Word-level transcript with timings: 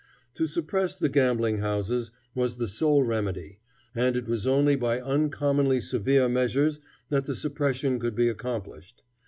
To 0.33 0.47
suppress 0.47 0.97
the 0.97 1.09
gambling 1.09 1.59
houses 1.59 2.09
was 2.33 2.57
the 2.57 2.67
sole 2.67 3.03
remedy, 3.03 3.59
and 3.93 4.15
it 4.15 4.27
was 4.27 4.47
only 4.47 4.75
by 4.75 4.99
uncommonly 4.99 5.79
severe 5.79 6.27
measures 6.27 6.79
that 7.09 7.27
the 7.27 7.35
suppression 7.35 7.99
could 7.99 8.15
be 8.15 8.27
accomplished. 8.27 9.03